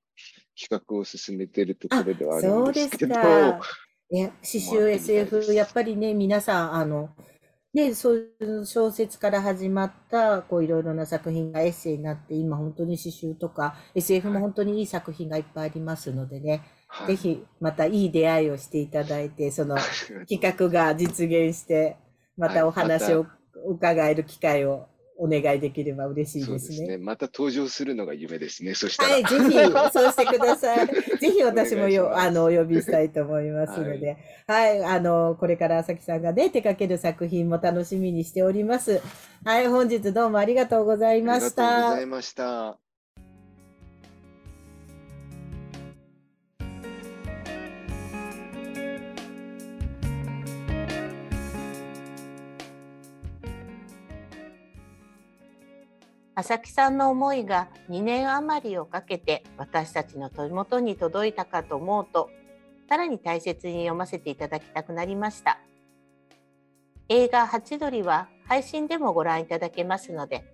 [0.61, 3.15] 企画を進めてるところではあるんですけど、
[4.11, 7.17] ね、詩集 SF、やっぱりね、皆さん、あの、
[7.75, 19.77] で、そういう小説から始まった、こういろいろな作品がエッセイになって、今本当に詩集とか SF も本当にいい作品がいっぱいありますのでね、はい、ぜひまたいい出会いをしていただいて、その
[20.29, 21.97] 企画が実現して、
[22.37, 23.27] またお話を
[23.67, 26.77] 伺える機会をお願いできれば嬉しいですね。
[26.77, 28.75] すねまた登場するのが夢ですね。
[28.75, 29.13] そしたら。
[29.13, 29.53] はい、ぜひ、
[29.93, 30.87] そうしてください。
[30.87, 39.01] ぜひ私もよ、あの、お呼びしたいと思いますので、はい、はい、あの、これから朝木さんがね、手掛ける作品も楽しみにしております。
[39.45, 41.67] はい、本日どうもありがとうございました。
[41.67, 42.82] ありがとうございました。
[56.35, 62.31] 浅木さんの思いが2年余りをかけて私たちの手元に届いたかと思うと
[62.89, 65.59] さらに大切に読ませていただきたくなりました。
[67.09, 70.45] 映画「ハチドリ」は配信でもご覧いただけますので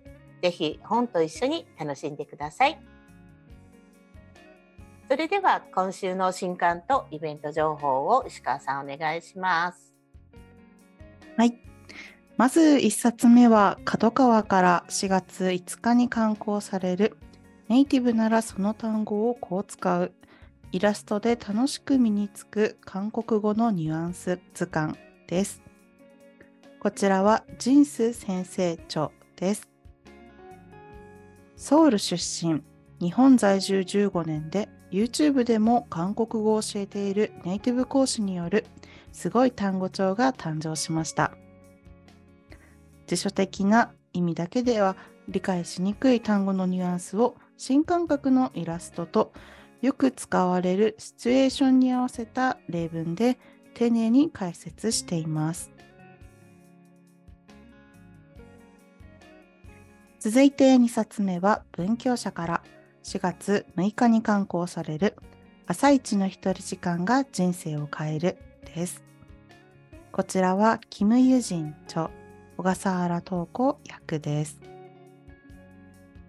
[0.41, 2.79] ぜひ本と一緒に楽しんでください。
[5.07, 9.93] それでは今週の新刊とイベント情報を石川さんお願いします。
[11.35, 11.68] はい。
[12.39, 17.17] まず1冊目は角川から4月5日に刊行される
[17.67, 20.13] ネイティブならその単語をこう使う
[20.71, 24.95] イラストで楽しく身につく韓国語のニュアンス図鑑
[25.27, 25.61] です。
[26.79, 29.67] こちらはジンス先生著です。
[31.57, 32.63] ソウル出身、
[33.01, 38.65] 日本在住15年で YouTube でも韓国語を教えているネイティブ講師による
[39.11, 41.33] すごい単語帳が誕生しました。
[43.09, 44.95] 辞書的な意味だけでは
[45.27, 49.33] 理解しにくい単語のニュアンスを新感覚のイラストと
[49.81, 53.39] よく使われるシチュエーションに合わせた例文で
[53.73, 55.71] 丁寧に解説しています。
[60.19, 62.63] 続いて2冊目は文教社から
[63.03, 65.15] 4月6日に刊行される
[65.65, 68.37] 朝一の一人時間が人生を変える
[68.75, 69.03] です。
[70.11, 72.11] こちらはキム・ユジン著
[72.59, 74.59] 小笠原東子役です。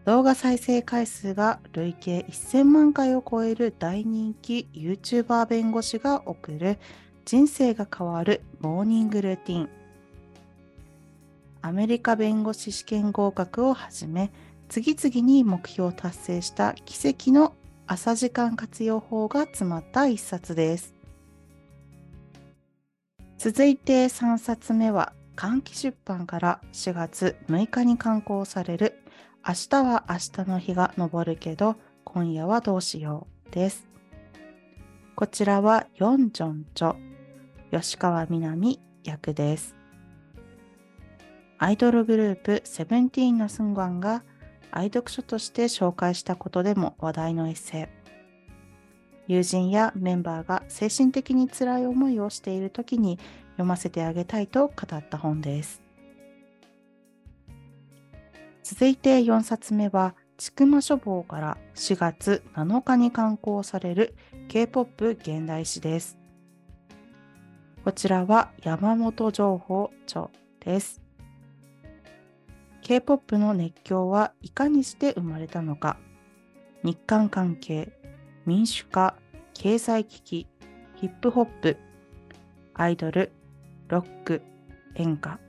[0.05, 6.79] 動画再生回数が累計1000万回を超える大人気 YouTuber 弁護士が送る
[7.25, 9.69] 人生が変わるモーニングルーティン。
[11.63, 14.31] アメリカ弁護士試験合格をはじめ、
[14.69, 17.57] 次々に目標を達成した奇跡の
[17.89, 20.95] 朝時間活用法が詰まった一冊です。
[23.37, 29.03] 続いて3冊目は、換気出版から4月6日に刊行される
[29.47, 33.89] 明日は明日の日が昇るけど今夜はどうしようです。
[35.17, 36.97] こちらはヨンジョンチョ、
[37.71, 39.75] 吉川みなみ役です。
[41.59, 44.25] アイドルグループセブンティーンのスンガンが
[44.71, 48.01] 愛読書として紹介したことでも話題のエッセイ。
[49.27, 53.19] 友人やメンバーが精神的に辛い思いをしている時に
[53.61, 55.83] 読ませてあげたいと語った本です。
[58.63, 64.15] 続いて4冊目は、ちくま書房から4月7日に刊行される
[64.49, 66.17] K-POP 現代史です。
[67.85, 70.31] こちらは山本情報著
[70.61, 71.03] です。
[72.81, 75.99] K-POP の熱狂はいかにして生まれたのか。
[76.83, 77.93] 日韓関係、
[78.47, 79.17] 民主化、
[79.53, 80.47] 経済危機、
[80.95, 81.77] ヒップホップ、
[82.73, 83.33] アイドル、
[83.91, 84.41] ロック、
[84.95, 85.41] 演歌。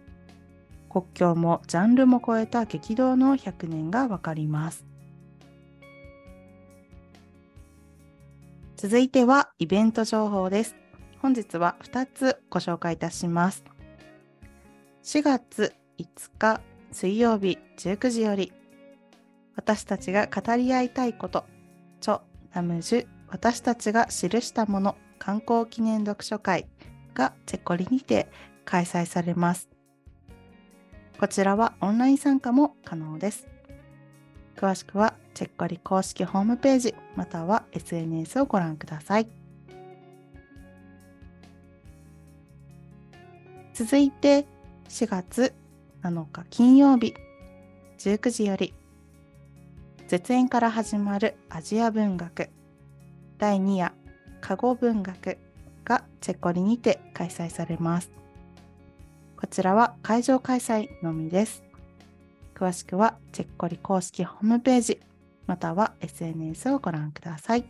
[0.90, 4.84] 国境もジャンルも超えた激動の100年がわかります。
[8.78, 10.76] 続いてはイベント情報です。
[11.20, 13.64] 本日は2つご紹介いたします。
[15.04, 16.08] 4月5
[16.40, 16.62] 日
[16.92, 18.52] 水曜日19時より
[19.56, 21.46] 私たちが語り合いたいこと、
[22.00, 22.22] チョ・
[22.56, 26.68] ナムジュ私たちが記したもの観光記念読書会
[27.14, 28.28] がチェコリにて
[28.66, 29.70] 開催されます。
[31.20, 33.48] こちらはオンライン参加も可能です。
[34.56, 39.28] 詳しくはチェッコリ公式ホームページまたは SNS をご覧ください。
[43.74, 44.46] 続いて
[44.90, 45.54] 4月
[46.04, 47.14] 7日金曜日
[47.98, 48.74] 19時より
[50.08, 52.50] 絶縁から始まるアジア文学
[53.38, 53.94] 第2夜
[54.42, 55.38] 加護文学
[55.84, 58.12] がチェコリにて開催されます。
[59.38, 61.64] こちらは会場開催のみです。
[62.54, 65.02] 詳しくはチェッコリ公式ホームページ
[65.48, 67.66] または SNS をご覧ください。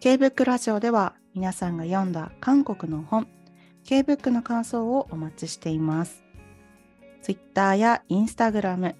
[0.00, 3.26] K-BOOK ラジオでは皆さんが読んだ韓国の本
[3.84, 6.22] K-BOOK の感想をお待ちしています。
[7.22, 8.94] Twitter や Instagram、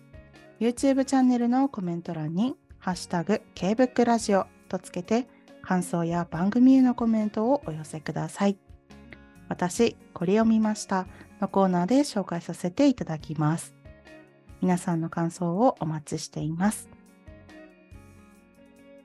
[0.60, 5.28] YouTube チャンネルのコメント欄にハッシュタグ K-BOOK ラジオとつけて
[5.62, 8.58] 感想や番組へのコメントをお寄せください。
[9.48, 11.06] 私、これを見ました
[11.40, 13.72] のコーナーで紹介させていただきます。
[14.60, 16.88] 皆さんの感想をお待ちしています。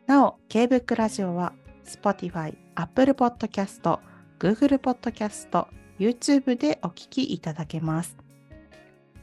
[0.07, 1.53] なお、K-BOOK ラジオは
[1.85, 3.99] Spotify、Apple Podcast、
[4.39, 5.67] Google Podcast、
[5.99, 8.22] YouTube でお聞きいただけます。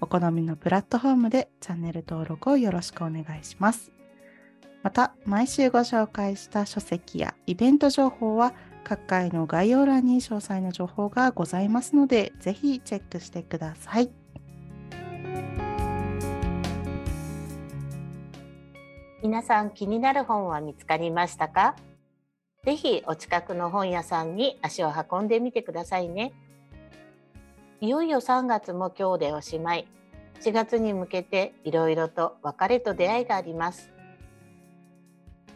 [0.00, 3.92] お好みのプラットフォームでチャンネル登録をよろしくお願いします。
[4.82, 14.10] また、毎週ご紹介した書籍やイベント情報は各回の概要欄に詳細な情報がございますので、ぜひチェックしてください。
[19.22, 21.76] 皆さん気になる本は見つかりましたか？
[22.64, 26.32] ぜひお近くの本屋さんに足を運んでみてくださいね。
[27.82, 29.88] いよいよ3月も今日でおしまい。
[30.42, 33.90] 4月に向けていろいろと別れと出会いがあります。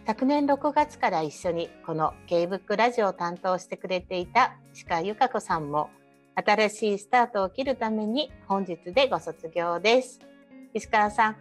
[0.06, 5.90] 昨年6月から一緒にこの K-BOOK ラジオを担当してくれていた石川由香子さんも
[6.34, 10.20] 新しいスタートを切るために本日でご卒業です
[10.74, 11.36] 石川さん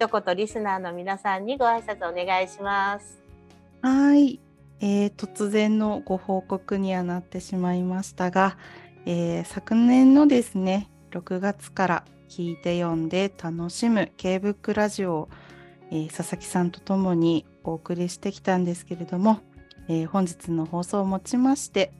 [0.00, 3.22] 一言リスナーの皆さんにご挨拶お願いします
[3.82, 4.40] はい、
[4.80, 8.56] えー、突然のご報告にはなってしまいましたが、
[9.10, 15.28] えー、昨年のですね6月から聞いて読んで楽しむ K-BOOK ラジオを、
[15.90, 19.40] えー、佐々木さんと共にお送りしてきたんですけれども、
[19.88, 21.90] えー、本日の放送をもちまして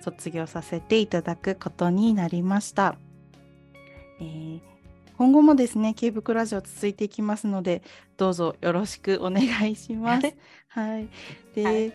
[0.00, 2.96] 卒業させていただくことになりました。
[4.20, 4.60] えー、
[5.18, 7.82] 今後もですね、ケーブクラジオ続いていきますので、
[8.16, 10.34] どうぞよろしくお願いします。
[10.68, 11.08] はい。
[11.54, 11.92] で、はい、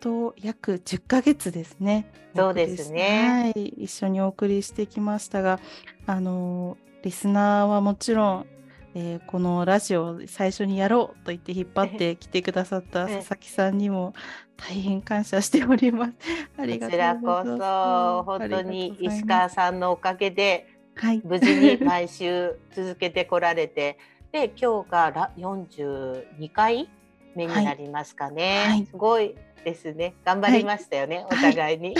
[0.00, 2.10] 本当約10ヶ月ですね。
[2.34, 3.52] そうですね。
[3.54, 5.60] はい、一緒にお送りしてきましたが、
[6.06, 8.46] あのリスナーはもちろん
[8.94, 14.14] えー、このラジオを最初にやろうと言って引っ張ってきてくださった 佐々木さんにも
[14.56, 16.12] 大変感謝しております。
[16.58, 16.90] ありがとう。
[16.90, 23.98] こちらこそ本当に石川さんのおかげで、はい、無事に毎週続けてこられて、
[24.32, 26.88] で今日が42回
[27.36, 28.64] 目になりますかね。
[28.66, 29.36] はい、すごい
[29.70, 30.14] ですね。
[30.24, 31.94] 頑張りましたよね、お互いに。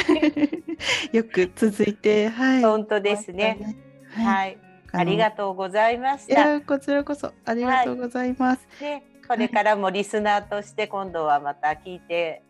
[1.13, 2.63] よく続いて、はい。
[2.63, 3.77] 本当ですね。
[4.11, 4.59] はい
[4.91, 6.61] ありがとうございました。
[6.63, 8.67] こちらこそありがとうございます。
[8.81, 12.43] はい、でこれからもリスナーとして今度はまた聞いて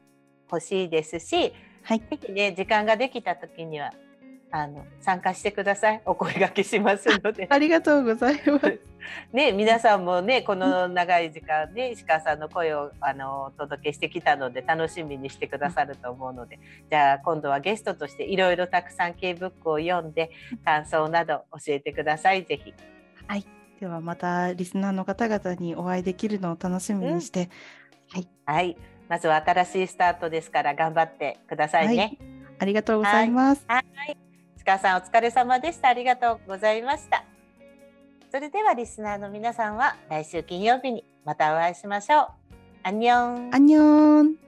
[0.49, 1.53] ほしいですし、
[1.83, 2.03] はい、
[2.33, 3.93] ね時間ができた時には
[4.51, 6.03] あの参加してください。
[6.07, 7.47] お声掛けしますので。
[7.51, 8.81] ありがとうございます。
[9.33, 16.59] ね、皆さんもね、この長い時間ね、石川さんの声をあのお届けしてきたので楽しみにしてくださると思うので、
[16.91, 20.31] じゃあ今度はゲストとしていろいろたくさん K ブックを読んで
[20.65, 22.45] 感想など教えてください。
[22.45, 22.75] ぜひ。
[23.27, 23.45] はい。
[23.81, 27.51] ではまたリスナーの方々にお会いできるのを楽しみにして、
[28.15, 28.29] うん、はい。
[28.47, 28.77] はい。
[29.09, 31.97] まずは新しいスタートですから頑張ってくださいね。
[31.97, 32.19] はい、
[32.59, 33.65] ありがとうございます。
[33.69, 34.28] はい、はい
[34.69, 35.89] 川さんお疲れ様でした。
[35.89, 37.25] ありがとうございました。
[38.31, 42.27] それではリスナーの皆さんは来週金曜日にまたお会いしましょう。
[42.83, 43.55] アンニョン。
[43.55, 44.48] アンニョン。